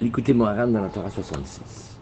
[0.00, 2.00] l'écoutez Moharan dans la Torah 66.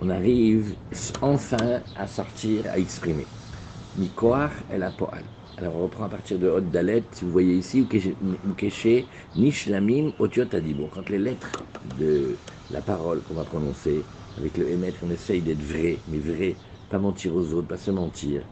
[0.00, 0.76] On arrive
[1.20, 3.32] enfin à sortir, à exprimer.
[3.94, 5.32] Mikoar et la poal.
[5.56, 7.86] Alors on reprend à partir de Hod Dalet, vous voyez ici, ou
[8.54, 8.86] Keshe,
[9.34, 10.46] Nishlamim, Otiot.
[10.90, 15.62] Quand les lettres de la parole qu'on va prononcer, avec le émettre, on essaye d'être
[15.62, 18.48] vrai, mais vrai, pas mentir aux autres, pas se mentir.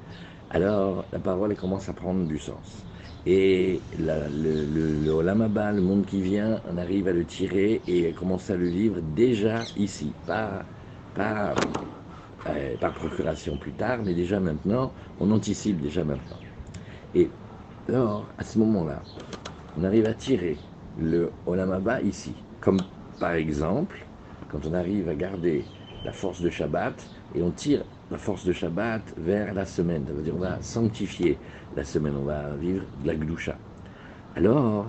[0.50, 2.86] Alors la parole elle commence à prendre du sens.
[3.26, 4.28] Et le,
[4.66, 8.56] le, le Olamaba, le monde qui vient, on arrive à le tirer et commence à
[8.56, 10.66] le vivre déjà ici, pas,
[12.48, 16.40] euh, par procuration plus tard, mais déjà maintenant, on anticipe déjà maintenant.
[17.14, 17.38] Et
[17.88, 19.06] alors, à ce moment-là,
[19.76, 20.64] on arrive à tirer
[20.96, 24.10] le Olamaba ici, comme par exemple,
[24.48, 25.70] quand on arrive à garder
[26.04, 30.04] la force de Shabbat, et on tire la force de Shabbat vers la semaine.
[30.06, 31.38] Ça veut dire on va sanctifier
[31.76, 33.56] la semaine, on va vivre de la gdoucha.
[34.36, 34.88] Alors,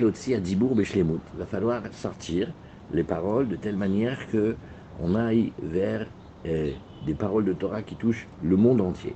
[0.00, 1.20] Lotzi à Dibourg Beshlemut.
[1.34, 2.52] Il va falloir sortir
[2.92, 4.56] les paroles de telle manière que
[5.02, 6.06] on aille vers
[6.44, 6.74] eh,
[7.06, 9.14] des paroles de Torah qui touchent le monde entier.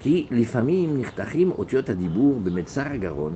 [0.00, 3.32] Qui les familles nirtachim otiot adibour bemetzar garon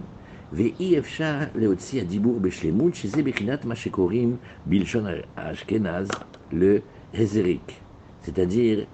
[0.52, 5.04] ve'i efshar leotzi adibour beshlemut chez bechinat mashekorim bilshon
[5.36, 6.08] ashkenaz
[6.52, 7.82] le hezerik.
[8.22, 8.86] C'est-à-dire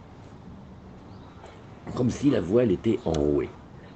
[1.95, 3.51] comme si la voix elle était enrouée.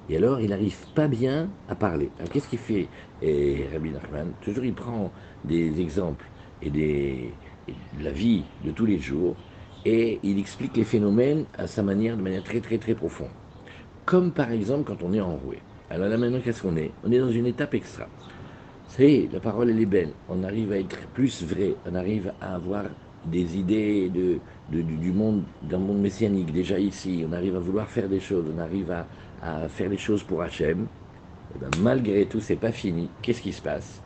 [0.08, 2.10] Et alors, il n'arrive pas bien à parler.
[2.18, 2.88] Alors, qu'est-ce qu'il fait
[3.22, 4.32] et Rabbi Nachman?
[4.40, 5.12] Toujours, il prend
[5.44, 6.26] des exemples
[6.62, 7.32] et, des,
[7.68, 9.36] de la vie de tous les jours
[9.84, 13.30] et il explique les phénomènes à sa manière, de manière très, très, très profonde.
[14.04, 15.58] Comme par exemple quand on est enroué.
[15.88, 16.90] Alors là, maintenant, qu'est-ce qu'on est?
[17.04, 18.08] On est dans une étape extra.
[18.84, 20.16] C'est la parole, elle est belle.
[20.28, 21.76] On arrive à être plus vrai.
[21.84, 22.84] On arrive à avoir
[23.24, 28.08] des idées de, du monde, d'un monde messianique déjà ici, on arrive à vouloir faire
[28.08, 28.90] des choses, on arrive
[29.42, 30.86] à, faire des choses pour Hachem,
[31.54, 33.08] et ben, malgré tout, c'est pas fini.
[33.22, 34.00] Qu'est-ce qui se passe?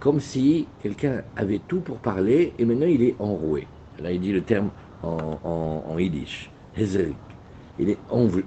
[0.00, 3.66] Comme si quelqu'un avait tout pour parler et maintenant il est enroué.
[4.00, 4.70] Là, il dit le terme
[5.02, 7.16] en, en, yiddish, Hezerik.
[7.78, 7.98] Il est,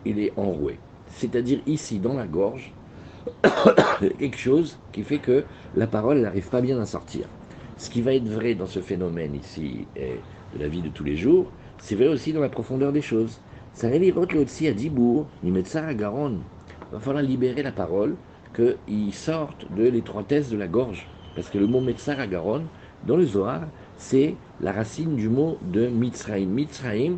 [0.05, 0.77] il est enroué.
[1.07, 2.73] C'est-à-dire ici, dans la gorge,
[4.19, 5.45] quelque chose qui fait que
[5.75, 7.25] la parole n'arrive pas bien à sortir.
[7.77, 9.87] Ce qui va être vrai dans ce phénomène ici
[10.55, 13.39] de la vie de tous les jours, c'est vrai aussi dans la profondeur des choses.
[13.73, 15.27] Ça le aussi à Dibourg,
[15.65, 16.39] ça à Garonne.
[16.91, 18.15] Il va falloir libérer la parole,
[18.55, 21.07] qu'il sorte de l'étroitesse de la gorge.
[21.35, 22.67] Parce que le mot Metzar à Garonne,
[23.05, 23.63] dans le Zohar,
[23.97, 26.49] c'est la racine du mot de Mitzraïm.
[26.49, 27.17] Mitzraïm,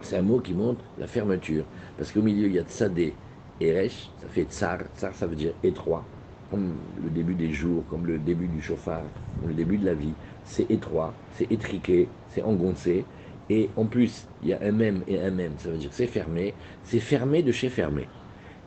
[0.00, 1.64] c'est un mot qui montre la fermeture.
[1.98, 3.14] Parce qu'au milieu, il y a Tzadé
[3.60, 4.78] et ça fait Tsar.
[4.96, 6.04] Tsar, ça veut dire étroit
[6.50, 6.72] comme
[7.02, 9.04] le début des jours, comme le début du chauffard,
[9.38, 10.12] comme le début de la vie.
[10.44, 13.04] C'est étroit, c'est étriqué, c'est engoncé.
[13.48, 16.06] Et en plus, il y a un même et un même, ça veut dire c'est
[16.06, 16.54] fermé.
[16.84, 18.08] C'est fermé de chez fermé.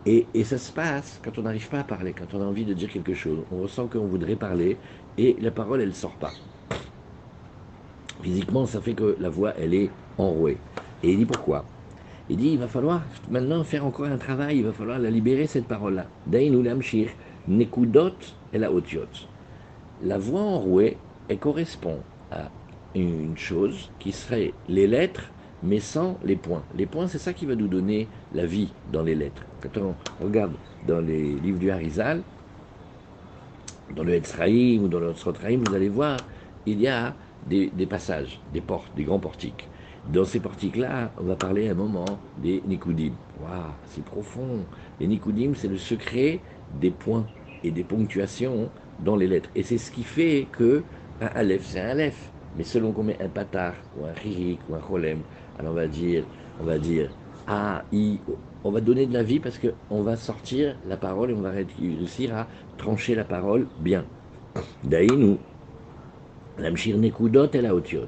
[0.06, 2.66] Et, et, ça se passe quand on n'arrive pas à parler, quand on a envie
[2.66, 3.40] de dire quelque chose.
[3.54, 4.78] On ressent qu'on voudrait parler
[5.18, 6.32] et la parole, elle ne sort pas.
[8.22, 10.58] Physiquement, ça fait que la voix, elle est enrouée.
[11.04, 11.64] Et il dit pourquoi?
[12.30, 15.48] Il dit il va falloir maintenant faire encore un travail, il va falloir la libérer,
[15.48, 16.06] cette parole-là.
[16.32, 17.10] Lamshir.
[17.48, 18.16] Nekudot
[18.54, 18.58] et.
[18.58, 20.98] La voix enrouée,
[21.30, 22.00] elle correspond
[22.32, 22.50] à
[22.96, 25.32] une chose qui serait les lettres,
[25.64, 26.64] mais sans les points.
[26.76, 29.44] Les points, c'est ça qui va nous donner la vie dans les lettres.
[29.62, 30.54] Quand on regarde
[30.88, 32.22] dans les livres du Harizal,
[33.96, 36.18] dans le Etzraïm ou dans le Srotraïm, vous allez voir,
[36.66, 37.16] il y a
[37.48, 39.68] des, passages, des portes, des grands portiques.
[40.12, 43.14] Dans ces portiques-là, on va parler un moment des Nikudim.
[43.42, 44.66] Waouh, c'est profond.
[45.00, 46.42] Les Nikudim, c'est le secret
[46.82, 47.26] des points
[47.64, 48.70] et des ponctuations
[49.00, 49.50] dans les lettres.
[49.56, 50.84] Et c'est ce qui fait que
[51.22, 52.29] un Aleph, c'est un Aleph.
[52.57, 55.19] Mais selon qu'on met un patar, ou un ririk, ou un cholem,
[55.57, 56.24] alors on va dire,
[56.62, 57.09] on va dire,
[57.91, 58.19] I,
[58.63, 61.50] on va donner de la vie parce qu'on va sortir la parole et on va
[61.50, 62.47] réussir à
[62.78, 64.06] trancher la parole bien.
[64.84, 65.38] Daïnu,
[66.59, 68.07] l'amshir nekudot et la otiot.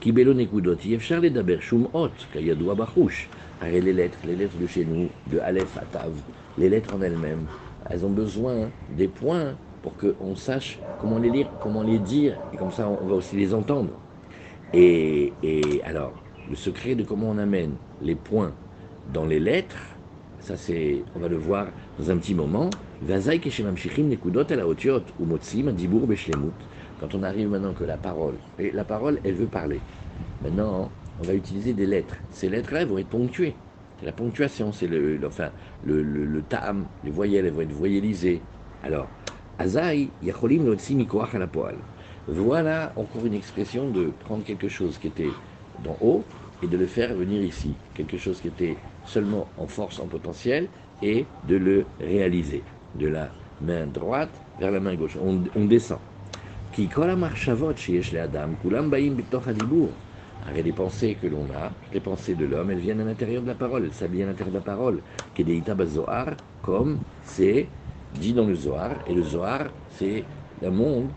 [0.00, 3.28] Kibelo nekudot, yefchar le daber shum hot, kayadoua bachouch.
[3.60, 6.12] Arrêtez les lettres, les lettres de chez nous, de Aleph à Tav,
[6.58, 7.46] les lettres en elles-mêmes,
[7.88, 9.54] elles ont besoin des points
[9.84, 13.36] pour qu'on sache comment les lire, comment les dire, et comme ça on va aussi
[13.36, 13.90] les entendre.
[14.72, 15.30] Et,
[15.84, 16.14] alors,
[16.48, 18.52] le secret de comment on amène les points
[19.12, 19.76] dans les lettres,
[20.40, 21.66] ça c'est, on va le voir
[21.98, 22.70] dans un petit moment.
[27.00, 29.80] Quand on arrive maintenant que la parole, et la parole, elle veut parler.
[30.42, 30.90] Maintenant,
[31.20, 32.16] on va utiliser des lettres.
[32.30, 33.54] Ces lettres-là vont être ponctuées.
[34.00, 35.50] C'est la ponctuation, c'est le, enfin,
[35.84, 38.40] le, le, tam, les voyelles, elles vont être voyellisées.
[38.82, 39.08] Alors,
[39.60, 40.76] Yacholim
[41.38, 41.76] la poêle.
[42.26, 45.30] Voilà encore une expression de prendre quelque chose qui était
[45.84, 46.24] d'en haut
[46.62, 47.74] et de le faire venir ici.
[47.94, 50.68] Quelque chose qui était seulement en force, en potentiel,
[51.02, 52.62] et de le réaliser,
[52.98, 53.30] de, la,
[53.60, 55.16] main droite vers la main gauche.
[55.22, 55.98] On, on descend.
[56.72, 56.88] Qui
[60.46, 63.46] Arrête les pensées que l'on a, les pensées de l'homme, elles viennent à l'intérieur de
[63.46, 65.00] la parole, elles s'habillent à l'intérieur de la parole.
[65.34, 65.74] Kedeita
[66.62, 67.68] comme c'est
[68.14, 70.24] dit dans le Zohar, et le Zohar, c'est
[70.64, 71.08] un monde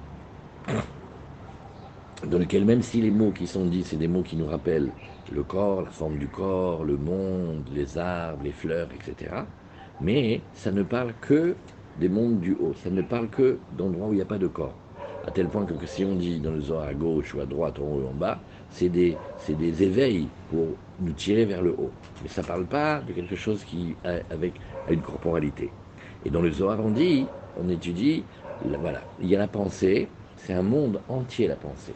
[2.25, 4.91] dans lequel même si les mots qui sont dits, c'est des mots qui nous rappellent
[5.31, 9.47] le corps, la forme du corps, le monde, les arbres, les fleurs, etc.
[9.99, 11.55] Mais ça ne parle que
[11.95, 14.47] des mondes du haut, ça ne parle que d'endroits où il n'y a pas de
[14.47, 14.81] corps.
[15.23, 17.79] À tel point que, si on dit dans le Zohar à gauche ou à droite,
[17.79, 21.97] en haut ou en bas, c'est des, des éveils pour nous tirer vers le haut.
[22.21, 25.77] Mais ça ne parle pas de quelque chose qui a, avec une corporalité.
[26.27, 27.25] Et dans le Zohar, on dit,
[27.55, 28.21] on étudie,
[28.81, 31.93] voilà, il y a la pensée, c'est un monde entier la pensée.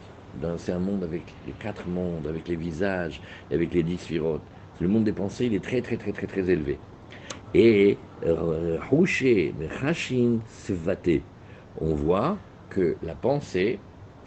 [0.56, 3.20] C'est un monde avec les quatre mondes, avec les visages,
[3.50, 4.40] avec les dix sphirotes.
[4.80, 6.78] Le monde des pensées, il est très très très très très élevé.
[7.52, 7.98] Et
[8.88, 9.52] Rouché,
[9.82, 11.22] Hachin, Sevaté,
[11.78, 12.38] on voit
[12.70, 13.80] que la pensée,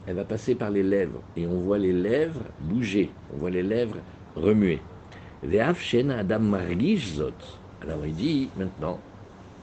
[0.06, 1.24] elle va passer par les lèvres.
[1.36, 3.98] Et on voit les lèvres bouger, on voit les lèvres
[4.36, 4.80] remuer.
[5.44, 6.54] Adam
[7.82, 9.00] Alors il dit maintenant,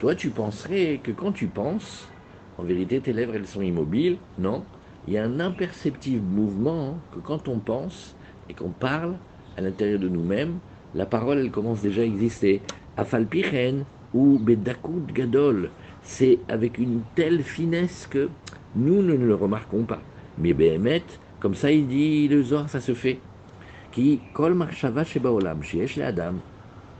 [0.03, 2.09] toi tu penserais que quand tu penses,
[2.57, 4.17] en vérité tes lèvres elles sont immobiles.
[4.37, 4.65] Non,
[5.07, 8.13] il y a un imperceptible mouvement que quand on pense
[8.49, 9.15] et qu'on parle
[9.55, 10.59] à l'intérieur de nous-mêmes,
[10.93, 12.61] la parole elle commence déjà à exister.
[12.97, 15.69] Afalpichen ou Bedakut Gadol,
[16.01, 18.27] c'est avec une telle finesse que
[18.75, 20.01] nous ne le remarquons pas.
[20.37, 21.05] Mais Behemet,
[21.39, 23.21] comme ça il dit le Zohar, ça se fait.
[23.93, 26.33] Qui kol marshava shebaolam, sheyesh adam,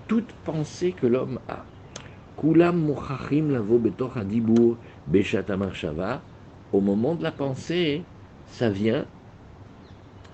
[0.07, 1.72] toute pensée que l'homme a.
[2.35, 4.15] Kulam muchachim lavo betoch
[5.07, 6.21] beshata marshava,
[6.71, 8.05] au moment de la pensée,
[8.45, 9.07] ça vient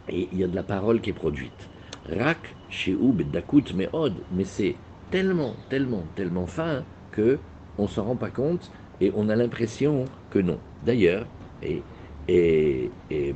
[0.07, 1.69] et il y a de la parole qui est produite.
[2.05, 7.39] Rak shehu bedakut meod, mais c'est tellement, tellement, tellement fin que
[7.77, 10.61] on s'en rend pas compte et on a l'impression que non.
[10.81, 11.27] D'ailleurs,
[11.61, 11.85] et,
[12.27, 13.35] et, et,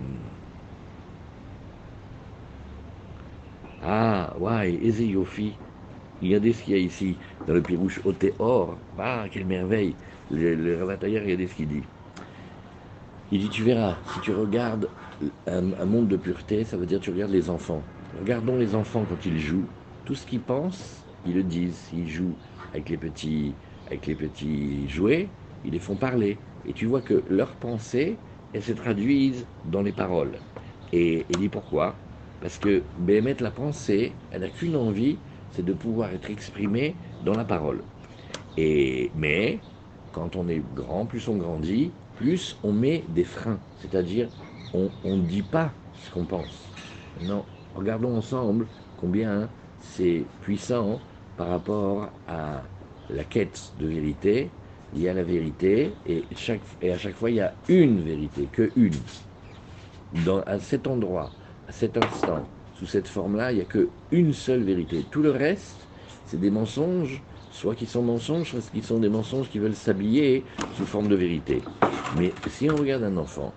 [3.82, 4.74] ah, ouais,
[6.36, 7.16] a des qu'il y a ici,
[7.48, 9.94] dans le Pirouche Otéor, ah, quelle merveille,
[10.32, 11.84] le, le des ce qu'il dit.
[13.32, 14.88] Il dit, tu verras, si tu regardes
[15.48, 17.82] un, monde de pureté, ça veut dire tu regardes les enfants.
[18.20, 19.68] Regardons les enfants quand ils jouent.
[20.06, 21.90] Tout ce qu'ils pensent, ils le disent.
[21.94, 22.36] Ils jouent
[22.74, 23.54] avec les petits,
[23.88, 25.28] avec les petits jouets,
[25.64, 26.38] ils les font parler.
[26.66, 28.18] Et tu vois que leurs pensées,
[28.54, 30.40] elles se traduisent dans les paroles.
[30.92, 31.96] Et il dit pourquoi?
[32.40, 35.18] Parce que Béhémet, la pensée, elle n'a qu'une envie,
[35.54, 37.84] c'est de pouvoir être exprimée dans la parole.
[38.58, 39.60] Et, mais,
[40.12, 43.60] quand on est grand, plus on grandit, plus on met des freins.
[43.82, 44.30] C'est-à-dire,
[44.74, 46.72] on ne dit pas ce qu'on pense.
[47.22, 47.46] Non,
[47.76, 48.68] regardons ensemble
[48.98, 51.00] combien c'est puissant
[51.38, 52.64] par rapport à
[53.10, 54.50] la quête de vérité
[54.94, 58.02] il y a la vérité, et, chaque, et à chaque fois, il y a une
[58.02, 58.94] vérité, que une.
[60.26, 61.32] Dans, à cet endroit,
[61.68, 62.48] à cet instant,
[62.84, 65.06] sous cette forme-là, il n'y a qu'une seule vérité.
[65.10, 65.88] Tout le reste,
[66.26, 70.44] c'est des mensonges, soit qui sont mensonges, soit qui sont des mensonges qui veulent s'habiller
[70.76, 71.62] sous forme de vérité.
[72.18, 73.54] Mais si on regarde un enfant,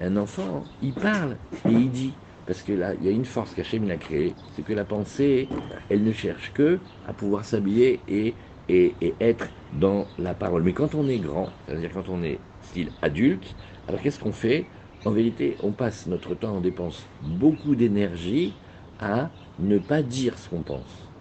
[0.00, 2.12] un enfant, il parle et il dit.
[2.44, 5.48] Parce que là, il y a une force qu'Hachem a créée, c'est que la pensée,
[5.88, 8.36] elle ne cherche que à pouvoir s'habiller et
[8.70, 10.62] et, être dans la parole.
[10.62, 13.56] Mais quand on est grand, c'est-à-dire quand on est style adulte,
[13.86, 14.68] alors qu'est-ce qu'on fait?
[15.04, 18.58] En vérité, on passe notre temps, on dépense beaucoup d'énergie
[18.98, 21.12] à ne pas dire ce qu'on pense.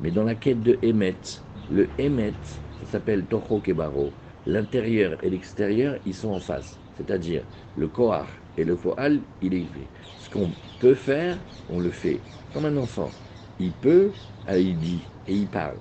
[0.00, 1.20] Mais dans la quête de Emet,
[1.68, 2.40] le Emet,
[2.80, 6.80] ça s'appelle Toho Kebaro, l'intérieur et l'extérieur, ils sont en face.
[6.94, 9.90] C'est-à-dire, le Kohar et le Foal, il est fait.
[10.16, 12.24] Ce qu'on peut faire, on le fait.
[12.52, 13.14] Comme un enfant.
[13.58, 14.14] Il peut,
[14.48, 15.78] il dit et il parle.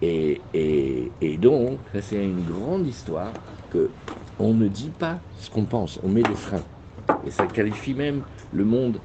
[0.00, 3.34] Et, donc, c'est une grande histoire
[3.70, 3.94] que
[4.38, 6.64] on ne dit pas ce qu'on pense, on met des freins.
[7.22, 9.04] Et ça qualifie même le monde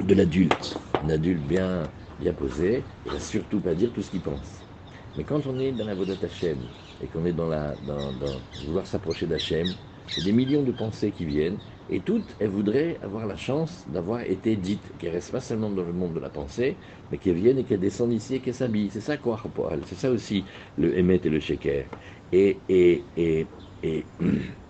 [0.00, 0.82] de l'adulte.
[1.00, 4.66] Un adulte bien, bien posé, il va surtout pas dire tout ce qu'il pense.
[5.14, 8.12] Mais quand on est dans la Vodat Hachem et qu'on est dans, la, dans,
[8.54, 9.76] vouloir s'approcher d'Hachem,
[10.08, 14.22] c'est des millions de pensées qui viennent et toutes, elles voudraient avoir la chance d'avoir
[14.22, 16.78] été dites, qu'elles restent pas seulement dans le monde de la pensée,
[17.10, 18.90] mais qu'elles viennent et qu'elles descendent ici et qu'elles s'habillent.
[18.90, 19.42] C'est ça quoi,
[19.86, 20.46] c'est ça aussi
[20.76, 21.90] le émet et le sheker.
[22.32, 23.10] Et, et,
[23.82, 24.10] et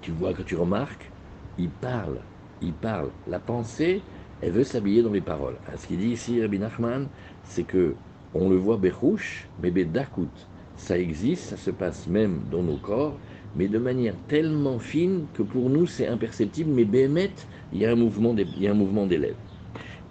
[0.00, 1.10] tu vois que tu remarques,
[1.58, 2.18] il parle,
[2.60, 3.10] il parle.
[3.28, 4.02] La pensée,
[4.40, 5.56] elle veut s'habiller dans les paroles.
[5.76, 7.08] Ce qu'il dit ici, Rabbi Nachman,
[7.44, 7.94] c'est que
[8.34, 10.30] on le voit Berouche, mais Bedakut.
[10.76, 13.16] Ça existe, ça se passe même dans nos corps,
[13.54, 17.30] mais de manière tellement fine que pour nous c'est imperceptible, mais Béhémet,
[17.72, 19.36] il y a un mouvement des, lèvres.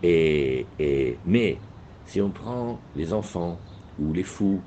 [0.03, 1.57] Et, et, mais
[2.05, 3.59] si on prend les enfants
[3.99, 4.61] ou les fous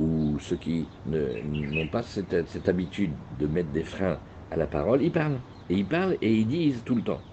[0.00, 4.18] ou ceux qui n'ont pas cette, habitude de mettre des freins
[4.50, 5.42] à la parole, ils parlent.
[5.68, 7.24] Et ils parlent et ils disent tout le temps.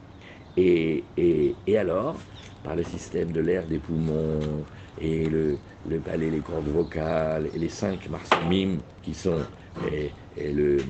[0.56, 2.26] Et, et, et alors,
[2.64, 7.60] par le système de l'air des poumons et le, le palais, les cordes vocales et
[7.60, 10.16] les cinq marsimim qui sont et
[10.54, 10.86] le,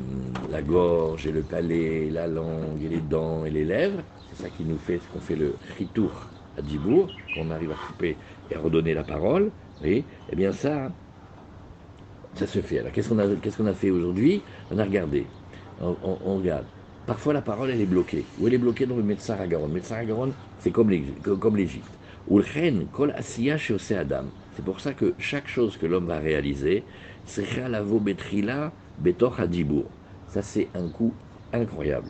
[0.48, 4.50] la gorge et le palais, la langue et les dents et les lèvres, c'est ça
[4.50, 8.20] qui nous fait ce qu'on fait le ritour à Dibourg, qu'on arrive à couper
[8.50, 10.96] et à redonner la parole, oui, eh bien ça,
[12.34, 12.80] ça se fait.
[12.80, 14.46] Alors qu'est-ce qu'on a, qu'est-ce qu'on a fait aujourd'hui?
[14.70, 15.37] On a regardé,
[15.82, 16.66] on, regarde.
[17.06, 18.26] Parfois la parole elle est bloquée.
[18.40, 19.70] Où elle est bloquée dans le médecin Garonne.
[19.70, 21.98] Le médecin Garonne, c'est comme l'Égypte.
[22.28, 24.26] Ou le kol asiya chez Adam.
[24.56, 26.84] C'est pour ça que chaque chose que l'homme va réaliser,
[27.26, 29.86] c'est lavo betrila betor hadibour.
[30.28, 31.14] Ça c'est un coup
[31.54, 32.10] incroyable.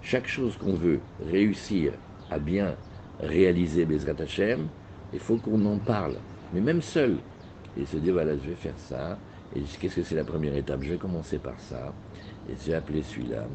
[0.00, 1.92] Chaque chose qu'on veut réussir
[2.30, 2.76] à bien
[3.20, 4.68] réaliser Bezrat Hashem,
[5.12, 6.16] il faut qu'on en parle.
[6.52, 7.18] Mais même seul.
[7.76, 9.18] Et se dire, voilà, je vais faire ça.
[9.54, 10.82] Et qu'est-ce que c'est la première étape?
[10.82, 11.94] Je vais commencer par ça.
[12.48, 13.46] Et je vais appeler celui-là.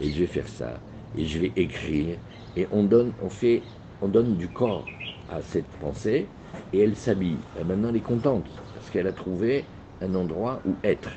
[0.00, 0.80] Et je vais faire ça.
[1.16, 2.18] Et je vais écrire.
[2.56, 3.62] Et on donne, on fait,
[4.00, 4.86] on donne du corps
[5.28, 6.26] à cette pensée.
[6.72, 7.38] Et elle s'habille.
[7.58, 8.46] Et maintenant, elle est contente.
[8.74, 9.64] Parce qu'elle a trouvé
[10.00, 11.10] un endroit où être.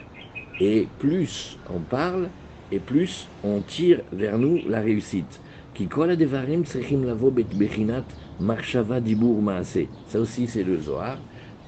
[0.59, 2.29] Et plus on parle,
[2.71, 5.41] et plus on tire vers nous la réussite.
[10.07, 11.19] Ça aussi c'est le Zohar.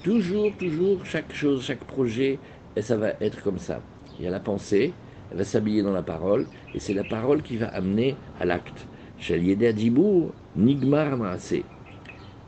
[0.02, 2.40] Toujours, toujours, chaque chose, chaque projet,
[2.76, 3.84] et ça va être comme ça.
[4.18, 4.94] Il y a la pensée,
[5.32, 8.88] elle va s'habiller dans la parole, et c'est la parole qui va amener à l'acte.
[9.20, 11.64] Shel yedea dibur nigmar maase.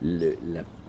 [0.04, 0.36] Le,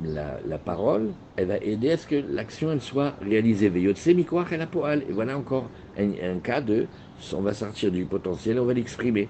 [0.03, 3.67] la, parole, elle va aider à ce que l'action elle soit réalisée.
[3.67, 5.69] Et voilà encore
[5.99, 6.87] un, cas de
[7.35, 9.29] on va sortir du potentiel, on va l'exprimer.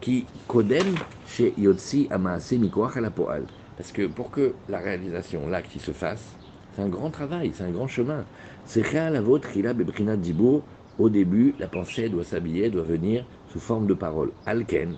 [0.00, 0.94] Qui kodem
[1.26, 3.44] chez Yotsi Amaase Mikoach la Poal.
[3.76, 6.34] Parce que pour que la réalisation, l'acte, se fasse,
[6.74, 8.24] c'est un grand travail, c'est un grand chemin.
[8.64, 10.62] C'est rien la vôtre, il a Bebrina Dibour.
[10.98, 14.32] Au début, la pensée doit s'habiller, doit venir sous forme de parole.
[14.46, 14.96] Alken.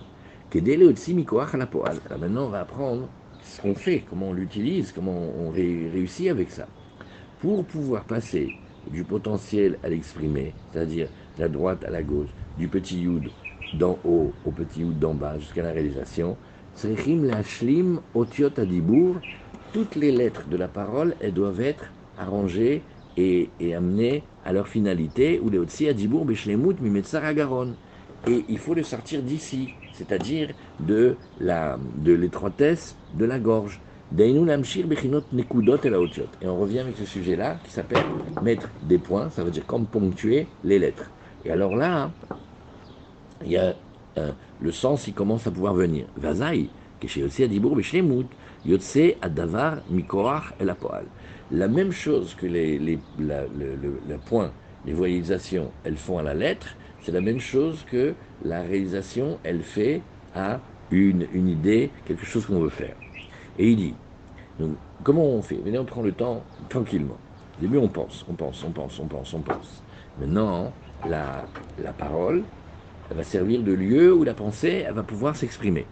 [0.53, 3.07] Alors maintenant, on va apprendre
[3.43, 6.67] ce qu'on fait, comment on l'utilise, comment on réussit avec ça.
[7.39, 8.51] Pour pouvoir passer
[8.91, 13.29] du potentiel à l'exprimer, c'est-à-dire de la droite à la gauche, du petit yud
[13.73, 16.35] d'en haut au petit yud d'en bas jusqu'à la réalisation,
[16.73, 19.17] Srechim lashlim otiot adibour,
[19.71, 22.81] toutes les lettres de la parole, elles doivent être arrangées
[23.15, 27.77] et, et amenées à leur finalité, ou les otsi adibour beshlemut mimetsar agaron.
[28.25, 33.81] Et il faut le sortir d'ici, c'est-à-dire de la de l'étroitesse de la gorge.
[34.17, 34.33] Et
[36.47, 40.55] on revient avec ce sujet-là qui s'appelle mettre des points, ça veut dire comme ponctuer
[40.63, 41.13] les lettres.
[41.43, 42.15] Et alors là,
[43.43, 43.75] il y a
[44.17, 46.07] euh, le sens, il commence à pouvoir venir.
[46.15, 46.73] Vazaï,
[49.21, 51.05] Adavar, Mikoach et la poal.
[51.51, 54.51] La même chose que les, les, la, le, le, le point,
[54.85, 56.67] les voyalisations, elles font à la lettre,
[57.01, 58.13] c'est la même chose que
[58.45, 60.01] la réalisation, elle fait
[60.33, 60.59] à
[60.91, 62.95] une, une idée, quelque chose qu'on veut faire.
[63.57, 63.95] Et il dit,
[64.59, 65.57] donc, comment on fait?
[65.57, 67.19] Venez, on prend le temps tranquillement.
[67.57, 69.83] Au début, on pense, on pense, on pense, on pense, on pense.
[70.17, 72.43] Maintenant, la, la parole
[73.09, 75.85] elle va servir de lieu où la pensée elle va pouvoir s'exprimer.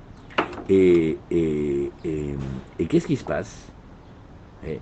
[0.67, 2.35] Et, et, et,
[2.77, 3.73] et qu'est-ce qui se passe?
[4.63, 4.81] Et,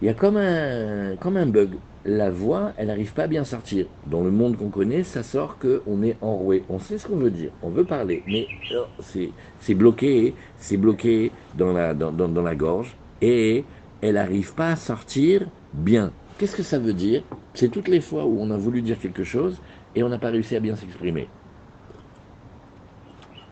[0.00, 1.80] Il y a comme un, comme un bug.
[2.04, 3.86] La voix, elle n'arrive pas à bien sortir.
[4.06, 6.66] Dans le monde qu'on connaît, ça sort qu'on est enroué.
[6.68, 11.32] On sait ce qu'on veut dire, on veut parler, mais oh, c'est bloqué, c'est bloqué
[11.54, 13.64] dans la, dans, dans, dans la gorge, et
[14.02, 16.12] elle n'arrive pas à sortir bien.
[16.36, 17.22] Qu'est-ce que ça veut dire?
[17.54, 19.62] C'est toutes les fois où on a voulu dire quelque chose
[19.94, 21.32] et on n'a pas réussi à bien s'exprimer.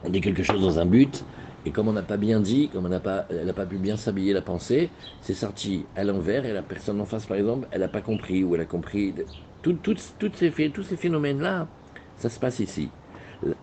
[0.03, 1.27] On dit quelque chose dans un but,
[1.65, 3.79] et comme on n'a pas bien dit, comme on n'a pas, elle n'a pas pu
[3.79, 7.69] bien s'habiller la pensée, c'est sorti à l'envers, et la personne en face, par exemple,
[7.71, 9.15] elle n'a pas compris, ou elle a compris.
[9.63, 11.73] Tout, tout, toutes ces, tous ces phénomènes-là,
[12.17, 12.97] ça se passe ici.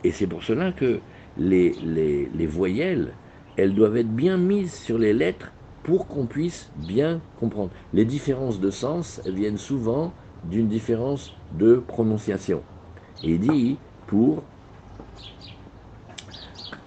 [0.03, 1.03] Et c'est pour cela que
[1.35, 3.19] les, les, les voyelles,
[3.55, 7.73] elles doivent être bien mises sur les lettres pour qu'on puisse bien comprendre.
[7.93, 12.65] Les différences de sens elles viennent souvent d'une différence de prononciation.
[13.21, 14.49] Et dit pour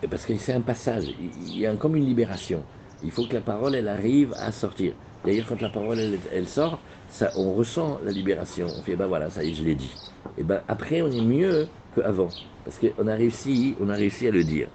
[0.09, 2.69] parce que c'est un passage, il y a comme une libération.
[3.01, 4.95] Il faut que la parole elle arrive à sortir.
[5.25, 5.99] D'ailleurs quand la parole
[6.31, 8.75] elle, sort, ça, on ressent la libération.
[8.77, 9.99] On fait ben voilà, ça y est, je l'ai dit.
[10.37, 14.31] Et ben après on est mieux qu'avant parce qu'on a réussi, on a réussi à
[14.31, 14.71] le dire.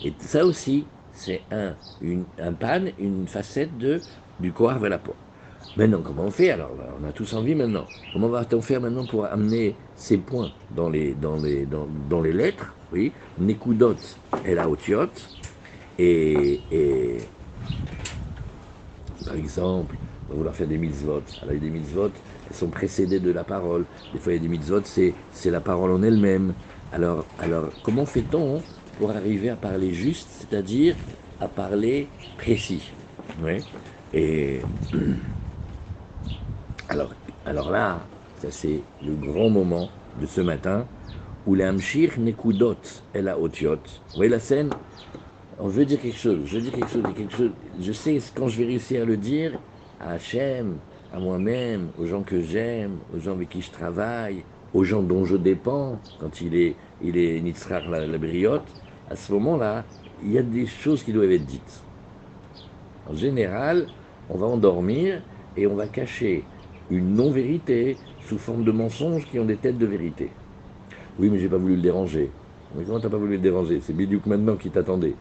[0.00, 4.04] Et ça aussi, c'est un, une, un pan, une facette de,
[4.38, 5.16] du corps vers la peau.
[5.76, 7.90] Maintenant, comment on fait Alors, on a tous envie maintenant.
[8.10, 12.32] Comment va-t-on faire maintenant pour amener ces points dans les, dans les, dans, dans les
[12.32, 12.78] lettres?
[12.90, 13.96] Oui, Nekudot
[14.42, 15.12] et la Otiot.
[15.98, 17.34] Et, et,
[19.24, 19.98] par exemple,
[20.28, 21.24] on va vouloir faire des mitzvot.
[21.40, 22.12] Alors, des mitzvot,
[22.46, 23.88] elles sont précédées de la parole.
[24.12, 26.56] Des fois, il y a des mitzvot, c'est la parole en elle-même.
[26.90, 30.96] Alors, alors comment fait-on pour arriver à parler juste, c'est-à-dire
[31.38, 32.94] à parler précis?
[33.36, 33.64] Oui.
[34.12, 34.72] Et
[36.90, 40.90] alors, alors là, ça c'est le grand moment de ce matin
[41.46, 42.80] où l'amshir nekudot
[43.14, 43.76] et la otiot.
[43.76, 44.76] Vous voyez la scène?
[45.58, 47.52] On veut dire quelque chose, je quelque chose, quelque chose.
[47.78, 49.60] Je sais quand je vais réussir à le dire
[50.00, 50.80] à Hachem,
[51.12, 55.24] à moi-même, aux gens que j'aime, aux gens avec qui je travaille, aux gens dont
[55.24, 59.86] je dépends, quand il est, il est Nitzrach la, la briotte, à ce moment-là,
[60.18, 61.86] il y a des choses qui doivent être dites.
[63.04, 63.92] En général,
[64.28, 65.22] on va endormir
[65.56, 66.50] et on va cacher
[66.90, 70.30] une non-vérité sous forme de mensonges qui ont des têtes de vérité.
[71.18, 72.30] Oui, mais j'ai pas voulu le déranger.
[72.74, 73.80] Mais comment t'as pas voulu le déranger?
[73.80, 75.16] C'est Bidouk maintenant qui t'attendait.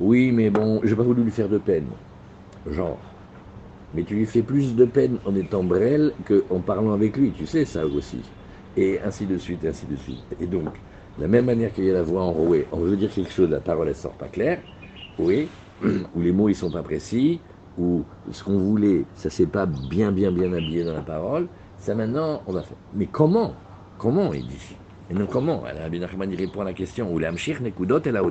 [0.00, 1.86] Oui, mais bon, j'ai pas voulu lui faire de peine.
[2.66, 3.00] Genre.
[3.92, 7.46] Mais tu lui fais plus de peine en étant brel qu'en parlant avec lui, tu
[7.46, 8.34] sais ça aussi.
[8.76, 10.34] Et ainsi de suite, ainsi de suite.
[10.40, 10.82] Et donc,
[11.16, 13.50] de la même manière qu'il y a la voix enrouée, on veut dire quelque chose,
[13.50, 14.62] la parole elle sort pas claire,
[15.18, 15.56] oui,
[16.14, 16.82] ou les mots ils sont pas
[17.76, 21.94] ou ce qu'on voulait, ça s'est pas bien bien bien habillé dans la parole, ça
[21.94, 22.76] maintenant on va faire.
[22.92, 23.54] Mais comment?
[23.98, 24.76] Comment il dit?
[25.10, 25.60] Et non comment?
[25.60, 28.22] Rabbi Nachman il répond à la question, ou l'amshir nekudot et la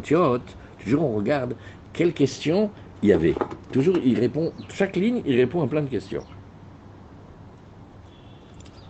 [0.77, 1.55] toujours on regarde
[1.93, 2.71] quelle question
[3.01, 3.35] il y avait.
[3.71, 6.25] Toujours il répond, chaque ligne il répond à plein de questions.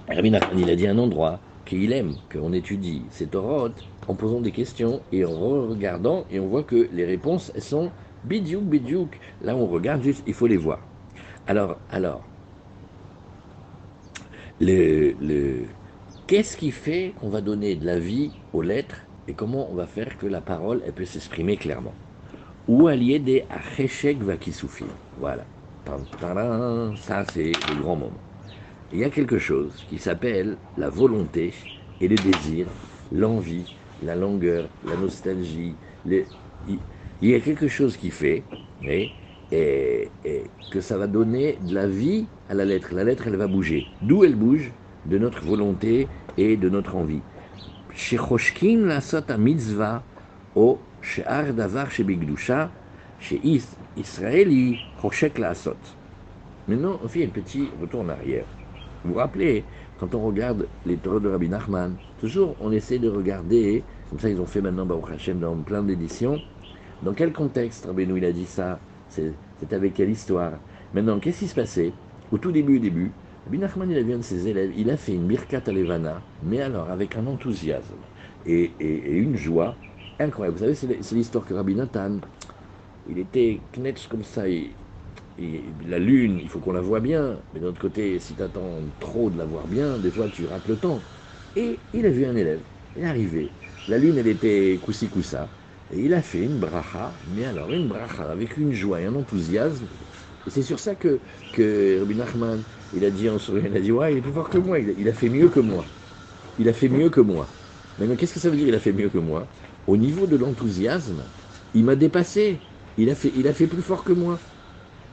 [0.07, 3.69] Rabbi Nachman il a dit un endroit, qu'il aime, qu'on étudie ces Torah
[4.07, 7.93] en posant des questions et en regardant, et on voit que les réponses, elles sont
[8.23, 9.19] bidiouk, bidiouk.
[9.41, 10.89] Là, on regarde juste, il faut les voir.
[11.45, 12.31] Alors, alors,
[14.59, 15.67] le, le,
[16.27, 19.87] qu'est-ce qui fait qu'on va donner de la vie aux lettres et comment on va
[19.87, 21.99] faire que la parole, elle peut s'exprimer clairement?
[22.67, 24.97] Ou allier des acheshek vakisoufi.
[25.17, 25.49] Voilà.
[26.95, 28.23] Ça, c'est le grand moment
[28.91, 31.55] il y a quelque chose qui s'appelle la volonté
[31.99, 32.69] et le désir,
[33.11, 35.79] l'envie, la longueur, la nostalgie.
[37.21, 38.43] Il y a quelque chose qui fait
[39.51, 40.11] et,
[40.69, 42.93] que ça va donner de la vie à la lettre.
[42.93, 43.85] La lettre, elle va bouger.
[44.01, 44.71] D'où elle bouge?
[45.05, 47.21] De notre volonté et de notre envie.
[47.93, 48.17] Chez
[48.63, 50.03] la sota mitzvah,
[50.55, 52.71] au chez Ardavar, chez Bigdusha,
[53.19, 53.41] chez
[53.97, 55.75] Israéli, Choshek la sot.
[56.67, 58.45] Maintenant, on fait un petit retour en arrière.
[59.03, 59.65] Vous vous rappelez,
[59.99, 64.29] quand on regarde les Torahs de Rabbi Nachman, toujours on essaie de regarder, comme ça
[64.29, 66.41] ils ont fait maintenant Baruch Hashem dans plein d'éditions,
[67.03, 68.79] dans quel contexte Rabbi il a dit ça?
[69.07, 70.53] C'est avec quelle histoire?
[70.93, 71.93] Maintenant, qu'est-ce qui se passait?
[72.31, 73.11] Au tout début, au début,
[73.45, 76.21] Rabbi Nachman, il a vu un de ses élèves, il a fait une Birkat Alevana,
[76.41, 77.99] mais alors avec un enthousiasme
[78.45, 79.75] et, une joie
[80.19, 80.57] incroyable.
[80.57, 82.19] Vous savez, c'est l'histoire que Rabbi Nathan,
[83.05, 87.67] il était knetch comme ça, la lune, il faut qu'on la voit bien, mais d'un
[87.67, 90.77] autre côté, si tu attends trop de la voir bien, des fois tu rates le
[90.79, 91.05] temps.
[91.55, 92.63] Et il a vu un élève,
[92.95, 93.55] il est arrivé,
[93.87, 95.53] la lune elle était coussi coussa,
[95.93, 99.15] et il a fait une bracha, mais alors une bracha avec une joie et un
[99.15, 99.85] enthousiasme.
[100.45, 101.19] Et c'est sur ça que,
[101.51, 102.59] que Rabbi Nachman,
[102.93, 104.79] il a dit en souriant, il a dit Ouais, il est plus fort que moi,
[104.79, 105.85] il a, fait mieux que moi.
[106.59, 107.47] Il a fait mieux que moi.
[107.97, 109.47] Maintenant, qu'est-ce que ça veut dire il a fait mieux que moi?
[109.87, 111.23] Au niveau de l'enthousiasme,
[111.73, 112.59] il m'a dépassé.
[112.97, 114.39] Il a, fait, il a fait plus fort que moi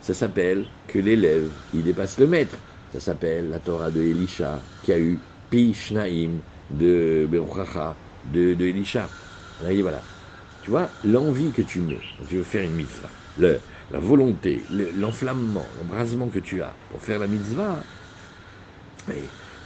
[0.01, 2.57] ça s'appelle que l'élève, il dépasse le maître.
[2.93, 5.19] Ça s'appelle la Torah de Elisha, qui a eu
[5.51, 5.77] Pi
[6.71, 9.09] de Beruchacha, de, Elisha.
[9.61, 10.03] voilà.
[10.71, 15.73] Tu vois, l'envie que tu mets, tu veux faire une mitzvah, le, la volonté, l'enflammement,
[15.75, 17.91] l'embrasement que tu as pour faire la mitzvah,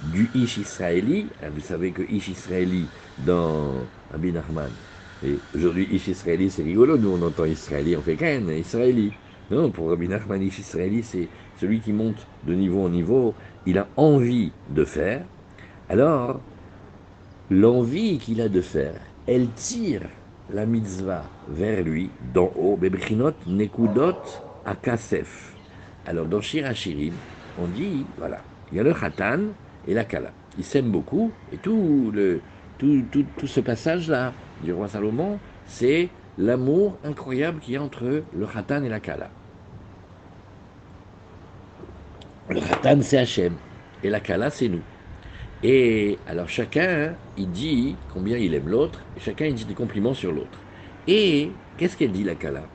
[0.00, 4.74] du Ish Israéli, hein, vous savez que Ish Israéli dans Abin Ahmad,
[5.22, 9.18] et aujourd'hui Ish Israéli c'est rigolo, nous on entend Israéli, on fait qu'un Israéli.
[9.50, 13.36] Non, pour Rabbi Nachman Israéli, c'est celui qui monte de niveau en niveau,
[13.66, 15.28] il a envie de faire.
[15.88, 16.44] Alors,
[17.48, 20.10] l'envie qu'il a de faire, elle tire
[20.50, 24.16] la mitzvah vers lui, d'en haut, Bebrinot Nekudot
[24.64, 25.54] Akasef.
[26.06, 27.14] Alors, dans Shirachirim,
[27.58, 29.40] on dit, voilà, il y a le Khatan
[29.86, 30.30] et la Kala.
[30.58, 32.40] Ils s'aiment beaucoup, et tout, le,
[32.78, 38.22] tout, tout, tout ce passage-là du roi Salomon, c'est l'amour incroyable qu'il y a entre
[38.32, 39.30] le Khatan et la Kala.
[42.50, 43.54] Le Khatan, c'est Hachem,
[44.02, 44.82] et la Kala, c'est nous.
[45.64, 50.14] Et alors chacun, il dit combien il aime l'autre, et chacun, il dit des compliments
[50.14, 50.66] sur l'autre.
[51.06, 52.70] Et qu'est-ce qu'elle dit, la Kala?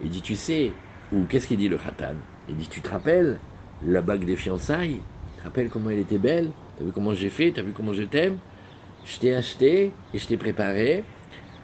[0.00, 2.18] Il dit, tu sais, ou qu'est-ce qu'il dit le Khatan?
[2.48, 3.42] Il dit, tu te rappelles
[3.80, 5.06] la bague des fiançailles?
[5.26, 6.54] Tu te rappelles comment elle était belle?
[6.76, 7.52] Tu as vu comment j'ai fait?
[7.54, 8.40] Tu as vu comment je t'aime?
[9.04, 11.10] Je t'ai acheté et je t'ai préparé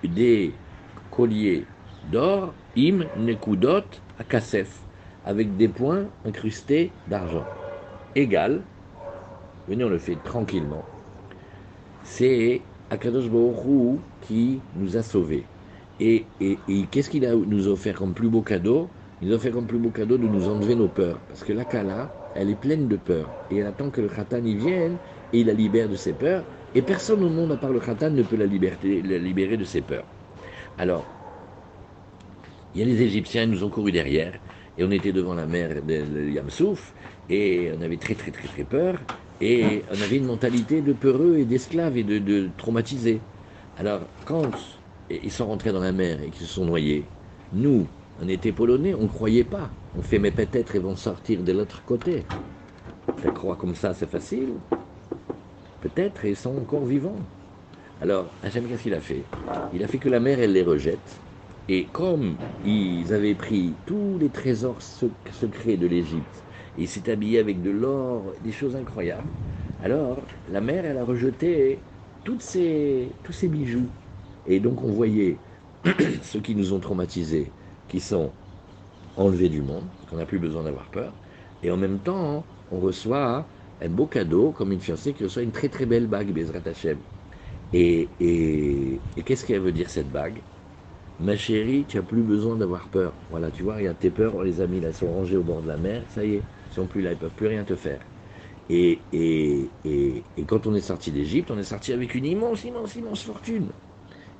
[0.04, 0.62] des
[1.10, 4.88] collier d'or, im nekudot akasef,
[5.24, 7.52] avec des points incrustés d'argent,
[8.14, 8.68] égal
[9.68, 10.84] venez, on le fait tranquillement.
[12.04, 15.44] C'est Akadosh Baruch qui nous a sauvés.
[16.00, 16.58] Et, et,
[16.90, 18.88] qu'est-ce qu'il a nous offert comme plus beau cadeau?
[19.20, 21.18] Il nous a offert comme plus beau cadeau de nous enlever nos peurs.
[21.28, 23.30] Parce que la Kala, elle est pleine de peurs.
[23.50, 24.96] Et elle attend que le Khatan y vienne
[25.32, 26.44] et il la libère de ses peurs.
[26.74, 29.80] Et personne au monde, à part le Khatan, ne peut la, la libérer de ses
[29.80, 30.04] peurs.
[30.76, 31.06] Alors,
[32.74, 34.40] il y a les Égyptiens, ils nous ont couru derrière.
[34.76, 36.94] Et on était devant la mer de Yamsouf.
[37.30, 38.98] Et on avait très, très, très, très peur.
[39.42, 43.20] Et on avait une mentalité de peureux et d'esclaves et de, traumatisés.
[43.76, 44.52] Alors, quand
[45.10, 47.04] ils sont rentrés dans la mer et qu'ils se sont noyés,
[47.52, 47.88] nous,
[48.22, 49.68] on était polonais, on ne croyait pas.
[49.98, 52.22] On fait, mais peut-être ils vont sortir de l'autre côté.
[53.16, 54.50] Faire croire comme ça, c'est facile.
[55.80, 57.18] Peut-être ils sont encore vivants.
[58.00, 59.24] Alors, Hachem, qu'est-ce qu'il a fait?
[59.74, 61.20] Il a fait que la mer, elle les rejette.
[61.68, 67.62] Et comme ils avaient pris tous les trésors secrets de l'Égypte, et s'est habillé avec
[67.62, 69.34] de l'or, des choses incroyables,
[69.78, 71.86] alors la mer, elle a rejeté
[72.24, 72.42] toutes
[73.22, 73.92] tous ces bijoux.
[74.44, 75.42] Et donc on voyait
[76.22, 77.56] ceux qui nous ont traumatisés,
[77.88, 78.36] qui sont
[79.16, 81.18] enlevés du monde, qu'on n'a plus besoin d'avoir peur,
[81.62, 85.52] et en même temps, on reçoit un beau cadeau, comme une fiancée qui reçoit une
[85.52, 87.04] très très belle bague, Bezrat Hashem.
[87.72, 90.46] Et, et, et qu'est-ce qu'elle veut dire cette bague?
[91.18, 93.22] Ma chérie, tu n'as plus besoin d'avoir peur.
[93.28, 95.44] Voilà, tu vois, regarde tes peurs, on les a mis là, elles sont rangées au
[95.44, 97.48] bord de la mer, ça y est, ils sont plus là, ils ne peuvent plus
[97.48, 98.00] rien te faire.
[98.70, 102.94] Et, et, et, quand on est sorti d'Égypte, on est sorti avec une immense, immense,
[102.96, 103.68] immense fortune.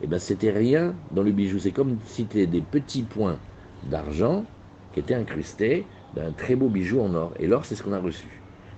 [0.02, 1.58] Et bien, c'était rien dans le bijou.
[1.58, 3.38] C'est comme si c'était des petits points
[3.90, 4.46] d'argent
[4.94, 7.34] qui étaient incrustés d'un très beau bijou en or.
[7.38, 8.28] Et l'or, c'est ce qu'on a reçu.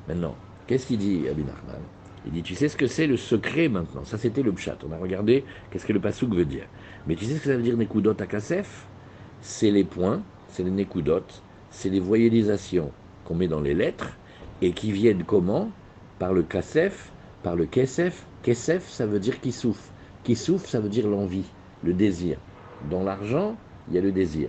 [0.08, 0.34] Maintenant,
[0.66, 1.80] qu'est-ce qu'il dit, Abin Ahmad
[2.26, 4.04] Il dit, tu sais ce que c'est le secret maintenant?
[4.04, 4.78] Ça, c'était le pchat.
[4.88, 6.66] On a regardé qu'est-ce que le pasouk veut dire.
[7.06, 8.26] Mais tu sais ce que ça veut dire Nekudot à
[9.40, 11.26] C'est les points, c'est les Nekudot,
[11.70, 12.92] c'est les voyalisations
[13.24, 14.12] qu'on met dans les lettres
[14.62, 15.70] et qui viennent comment?
[16.18, 18.24] Par le Kasef, par le Kesef.
[18.42, 19.90] Kesef, ça veut dire qui souffle.
[20.22, 21.44] Qui souffle, ça veut dire l'envie,
[21.82, 22.38] le désir.
[22.90, 23.56] Dans l'argent,
[23.88, 24.48] il y a le désir.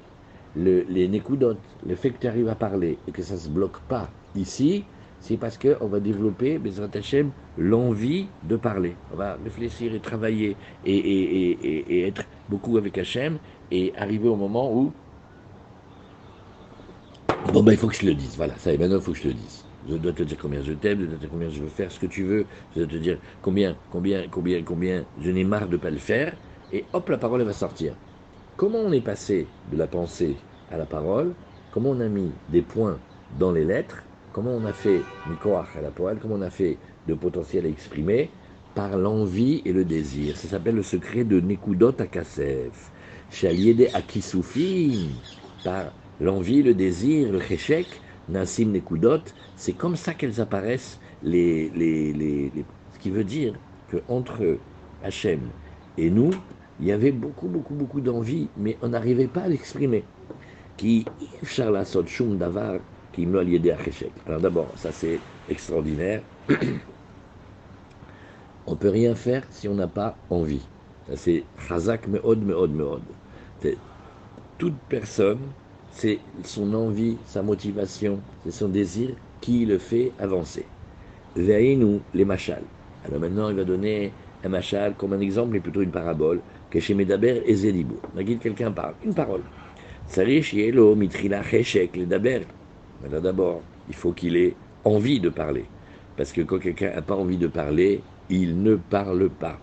[0.56, 3.80] Le, les le fait que tu arrives à parler et que ça ne se bloque
[3.90, 4.86] pas ici,
[5.20, 8.96] c'est parce qu'on va développer, Bezrat Hashem, l'envie de parler.
[9.12, 13.40] On va réfléchir et travailler et, et, et, et, être beaucoup avec Hachem
[13.72, 14.94] et arriver au moment où.
[17.54, 18.36] Bon, ben, il faut que je le dise.
[18.36, 19.64] Voilà, ça y est, maintenant, il faut que je le dise.
[19.88, 21.92] Je dois te dire combien je t'aime, je dois te dire combien je veux faire
[21.92, 25.68] ce que tu veux, je dois te dire combien, combien, combien, combien je n'ai marre
[25.68, 26.36] de ne pas le faire,
[26.74, 27.94] et hop, la parole elle va sortir.
[28.58, 30.36] Comment on est passé de la pensée
[30.72, 31.34] à la parole?
[31.72, 32.98] Comment on a mis des points
[33.40, 34.04] dans les lettres?
[34.34, 36.18] Comment on a fait Mikoach à la poêle?
[36.20, 36.78] Comment on a fait
[37.08, 38.32] de potentiel à exprimer?
[38.74, 40.36] Par l'envie et le désir.
[40.36, 42.92] Ça s'appelle le secret de Nekudot Akasef.
[43.30, 45.10] Shaliede Akisoufim.
[45.64, 49.23] Par l'envie, le désir, le cheshek, Nassim Nekudot.
[49.56, 54.62] C'est comme ça qu'elles apparaissent, les, les, les, ce qui veut dire qu'entre
[55.01, 55.54] Hachem
[55.97, 56.45] et nous,
[56.80, 60.10] il y avait beaucoup, beaucoup, beaucoup d'envie, mais on n'arrivait pas à l'exprimer.
[60.78, 61.06] Qui,
[61.43, 63.78] Charla Shum Davar, qui me lié à.
[64.25, 66.23] Alors d'abord, ça c'est extraordinaire.
[68.65, 70.69] on peut rien faire si on n'a pas envie.
[71.08, 73.15] Ça c'est Chazak Meod, Meod, Meod.
[74.58, 75.56] Toute personne,
[75.96, 80.66] c'est son envie, sa motivation, c'est son désir qui le fait avancer.
[81.38, 82.62] nous les machal.
[83.06, 84.12] Alors maintenant, il va donner
[84.44, 87.96] un machal comme un exemple, mais plutôt une parabole, que chez Medaber et Zedibou.
[88.42, 89.42] Quelqu'un parle, une parole.
[90.08, 92.42] Sarish Yelo, Mitrila, Cheshek, les Daber.
[93.06, 94.54] Alors d'abord, il faut qu'il ait
[94.84, 95.64] envie de parler.
[96.18, 99.58] Parce que quand quelqu'un n'a pas envie de parler, il ne parle pas.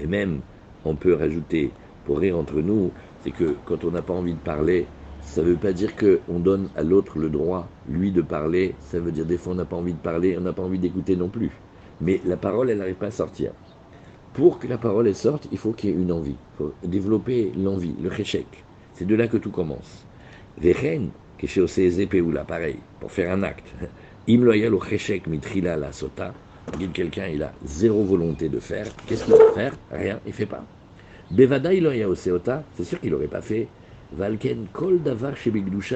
[0.00, 0.40] Et même,
[0.84, 1.70] on peut rajouter,
[2.04, 4.86] pour rire entre nous, c'est que quand on n'a pas envie de parler,
[5.22, 8.74] ça ne veut pas dire qu'on donne à l'autre le droit, lui, de parler.
[8.80, 10.78] Ça veut dire des fois on n'a pas envie de parler, on n'a pas envie
[10.78, 11.50] d'écouter non plus.
[12.00, 13.52] Mais la parole, elle n'arrive pas à sortir.
[14.34, 16.36] Pour que la parole elle sorte, il faut qu'il y ait une envie.
[16.54, 18.46] Il faut développer l'envie, le réchec.
[18.94, 20.04] C'est de là que tout commence.
[20.58, 23.66] Vechen, que chez là, pareil, pour faire un acte.
[24.26, 26.32] Imloyal au réchec mitrila la sota.
[26.92, 28.86] Quelqu'un, il a zéro volonté de faire.
[29.06, 29.74] Qu'est-ce qu'il va faire?
[29.90, 30.64] Rien, il fait pas.
[31.30, 33.68] Bevada iloya au seota, c'est sûr qu'il n'aurait pas fait.
[34.18, 35.52] Valken kol davar chez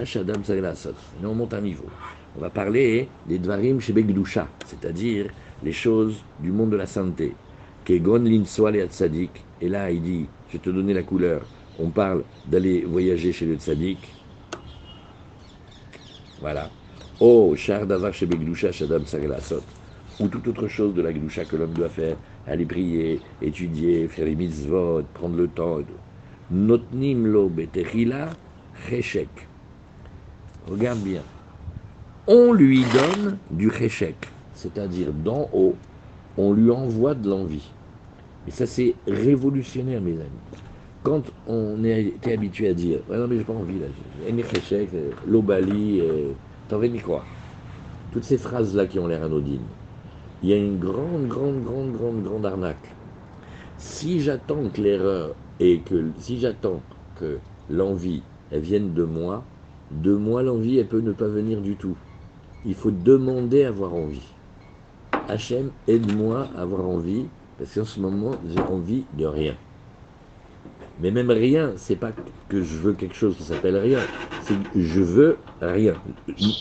[0.06, 0.42] shadam
[1.22, 1.84] on monte un niveau.
[2.36, 3.94] On va parler des dvarim chez
[4.64, 5.30] c'est-à-dire
[5.62, 7.34] les choses du monde de la sainteté.
[7.84, 9.30] Kegon et.
[9.60, 11.42] Et là, il dit, je vais te donner la couleur.
[11.78, 13.98] On parle d'aller voyager chez le tzadik.
[16.40, 16.70] Voilà.
[17.20, 18.28] Oh, char davar chez
[18.72, 19.62] shadam sot.
[20.20, 22.16] Ou toute autre chose de la Gdusha que l'homme doit faire.
[22.46, 25.80] Aller prier, étudier, faire les mitzvot, prendre le temps.
[26.50, 28.36] Notnim lo betechila
[28.88, 29.48] cheshek.
[30.68, 31.22] Regarde bien.
[32.26, 34.16] On lui donne du cheshek.
[34.56, 35.76] c'est-à-dire d'en haut,
[36.36, 37.68] on lui envoie de l'envie.
[38.48, 40.42] Et ça, c'est révolutionnaire, mes amis.
[41.02, 43.86] Quand on été habitué à dire ouais, Non, mais j'ai pas envie, là,
[44.68, 44.88] j'ai
[45.26, 46.02] l'obali,
[46.68, 47.26] t'en veux y croire.
[48.12, 49.60] Toutes ces phrases-là qui ont l'air anodines.
[50.42, 52.94] Il y a une grande, grande, grande, grande, grande arnaque.
[53.78, 56.80] Si j'attends que l'erreur et que si j'attends
[57.18, 57.38] que
[57.70, 59.44] l'envie elle vienne de moi,
[59.90, 61.96] de moi l'envie elle peut ne pas venir du tout.
[62.64, 64.26] Il faut demander à avoir envie.
[65.28, 67.26] Hachem, aide-moi à avoir envie,
[67.58, 69.54] parce qu'en ce moment, j'ai envie de rien.
[71.00, 72.12] Mais même rien, c'est pas
[72.48, 73.98] que je veux quelque chose qui s'appelle rien,
[74.42, 75.94] c'est je veux rien.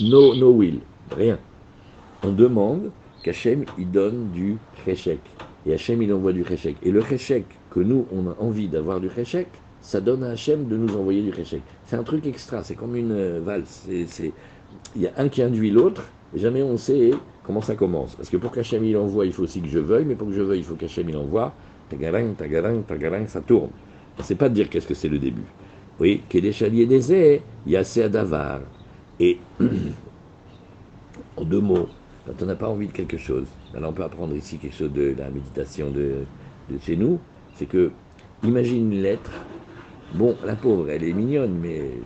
[0.02, 0.80] No, no will,
[1.16, 1.40] rien.
[2.24, 2.92] On demande
[3.24, 5.20] qu'Hachem, il donne du cheshek.
[5.66, 6.78] Et Hachem, il envoie du cheshek.
[6.84, 9.50] Et le cheshek que nous, on a envie d'avoir du cheshek,
[9.82, 11.62] ça donne à Hachem de nous envoyer du cheshek.
[11.86, 13.86] C'est un truc extra, c'est comme une euh, valse.
[13.90, 17.12] Il y a un qui induit l'autre, jamais on sait
[17.44, 18.16] comment ça commence.
[18.16, 20.34] Parce que pour qu'Hachem il envoie, il faut aussi que je veuille, mais pour que
[20.34, 21.54] je veuille, il faut qu'Hachem il envoie.
[21.90, 23.70] Tagarang, tagarang, tagarang, ça tourne.
[24.22, 25.46] Sait pas dire qu'est-ce que c'est le début.
[26.00, 28.62] Oui, qu'il des chaliers des airs, il y a assez à davar.
[29.20, 29.38] Et
[31.38, 31.90] en deux mots,
[32.26, 34.94] quand on n'a pas envie de quelque chose, alors on peut apprendre ici quelque chose
[34.94, 36.24] de la méditation de,
[36.70, 37.20] de chez nous,
[37.56, 37.94] c'est que,
[38.44, 39.32] imagine une lettre,
[40.14, 42.06] bon, la pauvre, elle est mignonne, mais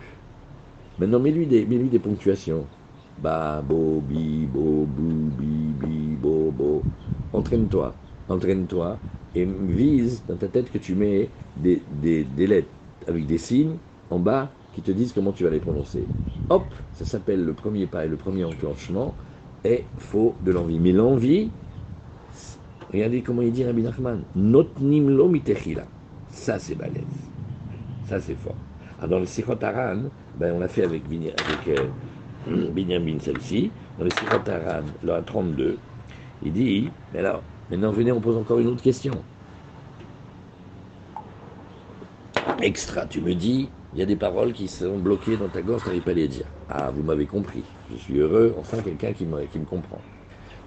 [0.97, 2.69] maintenant mets-lui des, mets -lui des ponctuations.
[3.17, 6.87] Ba, bo, bi, bo, bou, bi, bi, bo, bo.
[7.33, 9.01] Entraîne-toi, entraîne-toi
[9.35, 12.73] et vise dans ta tête que tu mets des, des, des, lettres
[13.07, 16.13] avec des signes en bas qui te disent comment tu vas les prononcer.
[16.49, 19.17] Hop, ça s'appelle le premier pas et le premier enclenchement
[19.63, 20.79] est faux de l'envie.
[20.79, 21.53] Mais l'envie,
[22.89, 25.91] regardez comment il dit Rabbi Nachman, notnim lo mitechila.
[26.27, 27.31] Ça c'est balèze.
[28.01, 28.65] Ça c'est fort.
[28.97, 31.05] Alors dans le Sikhot Aran, ben, on l'a fait avec,
[31.37, 31.91] avec euh,
[32.45, 35.83] Binyamin celle-ci, dans le Sikhot Aran, là 32,
[36.41, 39.25] il dit, mais alors, maintenant venez, on pose encore une autre question.
[42.61, 45.83] Extra, tu me dis, il y a des paroles qui sont bloquées dans ta gorge,
[45.83, 46.51] tu n'arrives pas à les dire.
[46.67, 47.77] Ah, vous m'avez compris.
[47.89, 50.05] Je suis heureux, enfin quelqu'un qui qui me comprend.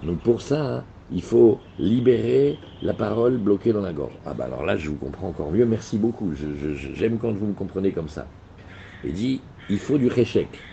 [0.01, 4.19] Donc pour ça, hein, il faut libérer la parole bloquée dans la gorge.
[4.25, 5.65] Ah ben alors là, je vous comprends encore mieux.
[5.65, 6.33] Merci beaucoup.
[6.33, 8.33] J'aime quand vous me comprenez comme ça.
[9.03, 10.67] Il dit, il faut du réchec.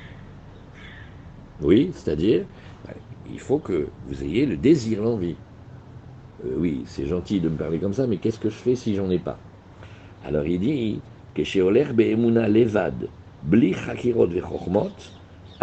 [1.61, 2.47] Oui, c'est-à-dire,
[3.25, 5.37] il faut que vous ayez le désir, l'envie.
[6.45, 8.95] Euh, oui, c'est gentil de me parler comme ça, mais qu'est-ce que je fais si
[8.95, 9.39] j'en ai pas?
[10.23, 11.03] Alors il dit,
[11.37, 13.13] Levad,
[13.43, 13.75] Bli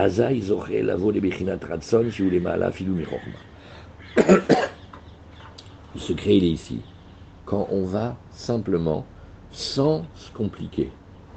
[0.10, 1.12] Zoche Lavo
[5.93, 6.80] le secret, il est ici.
[7.45, 9.06] Quand on va simplement,
[9.51, 10.89] sans se compliquer,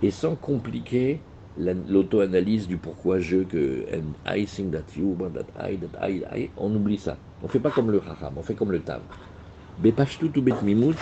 [0.03, 1.21] et sans compliquer
[1.59, 3.85] l'auto-analyse du pourquoi je, que
[4.27, 7.17] I think that you, that I, that I, I, on oublie ça.
[7.43, 9.01] On fait pas comme le Chacham, on fait comme le Tam.
[9.79, 10.97] Bepashtout ou Betmimout,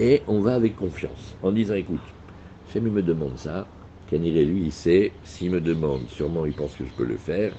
[0.00, 2.00] et on va avec confiance, en disant écoute,
[2.68, 3.66] Hachem il me demande ça,
[4.08, 7.52] Kaniré lui il sait, s'il me demande, sûrement il pense que je peux le faire.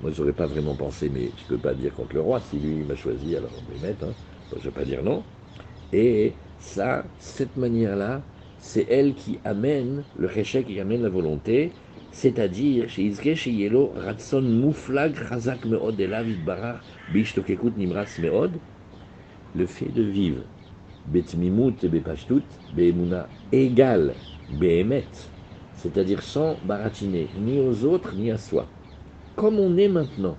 [0.00, 2.40] Moi je n'aurais pas vraiment pensé, mais je ne peux pas dire contre le roi,
[2.40, 4.16] si lui m'a choisi, alors on peut mettre, hein.
[4.52, 5.26] je ne vais pas dire non.
[5.92, 8.26] Et ça, cette manière-là,
[8.58, 11.76] c'est elle qui amène le réchec, qui amène la volonté,
[12.10, 18.60] c'est-à-dire, chez Izke, chez Yelo, Ratson Mouflag, Chazak Meod, Elavid Barar, Bishtokekut, Nimras Meod,
[19.54, 20.44] le fait de vivre,
[21.06, 25.10] Betmimut et Bepashtout, Beemuna, égal, Behemet,
[25.72, 28.75] c'est-à-dire sans baratiner, ni aux autres, ni à soi.
[29.36, 30.34] Comme on est maintenant,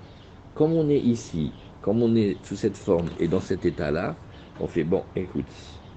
[0.55, 4.15] comme on est ici, comme on est sous cette forme et dans cet état-là,
[4.59, 5.45] on fait, bon, écoute,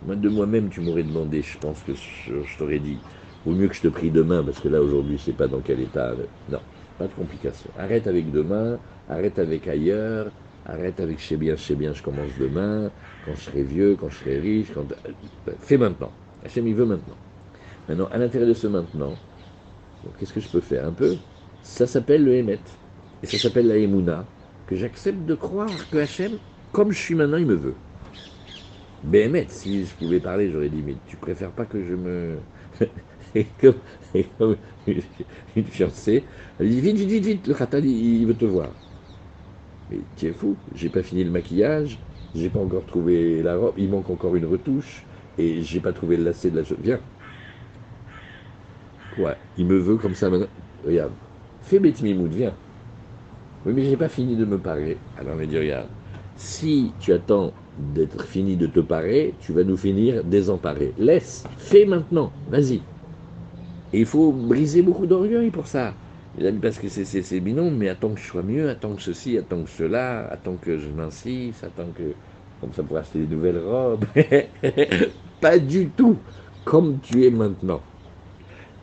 [0.04, 2.98] moi de moi-même, tu m'aurais demandé, je pense que je, t'aurais dit,
[3.46, 5.62] vaut mieux que je te prie demain, parce que là, aujourd'hui, je sais pas dans
[5.62, 6.14] quel état.
[6.50, 6.60] Non,
[6.98, 7.70] pas de complication.
[7.78, 10.30] Arrête avec demain, arrête avec ailleurs,
[10.66, 12.90] arrête avec je bien, je bien, je commence demain,
[13.24, 14.86] quand je serai vieux, quand je serai riche, quand...
[15.58, 16.12] fais maintenant.
[16.44, 17.16] Hachem, il veut maintenant.
[17.88, 19.14] Maintenant, à l'intérieur de ce maintenant,
[20.18, 21.16] qu'est-ce que je peux faire un peu?
[21.62, 22.58] Ça s'appelle le Hémet.
[23.22, 24.34] Et ça s'appelle la Emouna,
[24.66, 26.38] que j'accepte de croire que Hachem,
[26.72, 27.82] comme je suis maintenant, il me veut.
[29.02, 32.42] Béhémet, si je pouvais parler, j'aurais dit, mais tu préfères pas que je me...
[33.34, 33.80] et comme,
[35.56, 36.26] une fiancée,
[36.58, 38.76] elle dit, vite, vite, vite, vite, le khatal, il, veut te voir.
[39.88, 42.02] Mais tu es fou, j'ai pas fini le maquillage,
[42.34, 46.16] j'ai pas encore trouvé la robe, il manque encore une retouche, et j'ai pas trouvé
[46.16, 46.62] le lacet de la...
[46.78, 47.00] Viens,
[49.16, 50.48] Ouais, il me veut comme ça maintenant?
[50.82, 51.16] Regarde,
[51.60, 52.60] fais Beth Mimoud, viens.
[53.66, 54.96] Oui, mais j'ai pas fini de me parer.
[55.18, 55.88] Alors on va dire, regarde,
[56.36, 60.94] si tu attends d'être fini de te parer, tu vas nous finir désemparés.
[60.98, 62.80] Laisse, fais maintenant, vas-y.
[63.92, 65.94] Il faut briser beaucoup d'orgueil pour ça.
[66.38, 69.02] Il a dit parce que c'est bidon, mais attends que je sois mieux, attends que
[69.02, 72.14] ceci, attends que cela, attends que je m'insiste, attends que.
[72.60, 74.04] Comme ça pour acheter des nouvelles robes.
[75.40, 76.18] Pas du tout
[76.64, 77.80] comme tu es maintenant.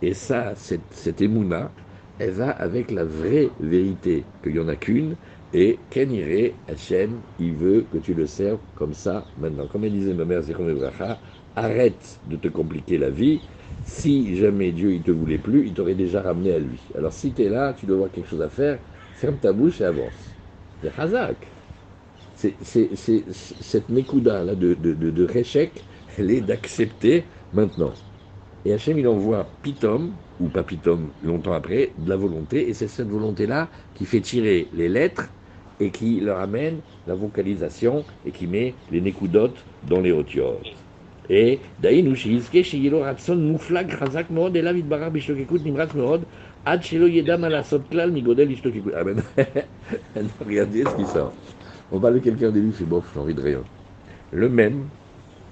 [0.02, 1.72] Et ça, cette, cette émouna,
[2.20, 5.18] elle va avec la vraie vérité, qu'il n'y en a qu'une,
[5.54, 9.68] et Ken irait, Hachem, il veut que tu le serves comme ça maintenant.
[9.68, 10.42] Comme elle disait ma mère
[11.56, 13.44] arrête de te compliquer la vie.
[13.84, 16.90] Si jamais Dieu il te voulait plus, il t'aurait déjà ramené à lui.
[16.96, 18.80] Alors si tu es là, tu dois avoir quelque chose à faire,
[19.14, 20.38] ferme ta bouche et avance.
[20.82, 21.54] C'est Hazak.
[22.34, 22.58] C'est
[23.32, 28.00] cette Mekouda là de, de, de, de Réchec, elle est d'accepter maintenant.
[28.66, 33.10] Et Hachem, il envoie Pitom, ou Papitum longtemps après, de la volonté, et c'est cette
[33.10, 35.30] volonté-là qui fait tirer les lettres
[35.80, 40.60] et qui leur amène la vocalisation et qui met les nécoudotes dans les hautiors.
[41.30, 46.22] Et d'aïnou shizke shigilo ratson mouflag chazak mod et lavid bara nimrat mod
[46.66, 48.94] ad shelo yedam ala klal migodel ishtokekut.
[48.96, 49.22] Amen.
[49.38, 49.44] Ah,
[50.46, 51.34] regardez ce qui sort.
[51.92, 53.64] On parle de quelqu'un d'élu, c'est bof, j'ai envie de rien.
[54.32, 54.88] Le même,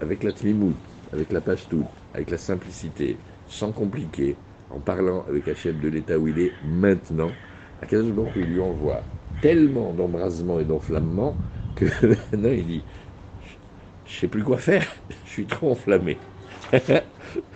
[0.02, 0.76] avec la tmimout,
[1.14, 3.18] avec la pashtout, avec la simplicité,
[3.48, 4.36] sans compliquer,
[4.76, 7.40] en parlant avec Hachem de l'état où il est maintenant,
[7.80, 9.10] à moment il lui envoie
[9.42, 11.40] tellement d'embrasement et d'enflammement
[11.76, 12.86] que maintenant il dit
[14.06, 14.88] je sais plus quoi faire,
[15.26, 16.22] je suis trop enflammé.